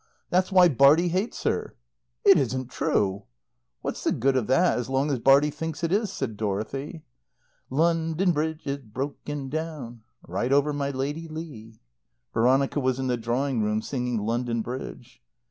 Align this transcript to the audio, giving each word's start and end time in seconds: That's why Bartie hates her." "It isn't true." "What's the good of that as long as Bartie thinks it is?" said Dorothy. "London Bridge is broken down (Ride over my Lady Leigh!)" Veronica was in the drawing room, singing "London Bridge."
That's 0.31 0.51
why 0.51 0.67
Bartie 0.67 1.09
hates 1.09 1.43
her." 1.43 1.75
"It 2.25 2.35
isn't 2.39 2.69
true." 2.69 3.25
"What's 3.83 4.03
the 4.03 4.11
good 4.11 4.35
of 4.35 4.47
that 4.47 4.79
as 4.79 4.89
long 4.89 5.11
as 5.11 5.19
Bartie 5.19 5.51
thinks 5.51 5.83
it 5.83 5.91
is?" 5.91 6.11
said 6.11 6.37
Dorothy. 6.37 7.03
"London 7.69 8.31
Bridge 8.31 8.65
is 8.65 8.77
broken 8.79 9.47
down 9.47 10.01
(Ride 10.27 10.53
over 10.53 10.73
my 10.73 10.89
Lady 10.89 11.27
Leigh!)" 11.27 11.79
Veronica 12.33 12.79
was 12.79 12.97
in 12.97 13.05
the 13.05 13.15
drawing 13.15 13.61
room, 13.61 13.83
singing 13.83 14.17
"London 14.17 14.63
Bridge." 14.63 15.21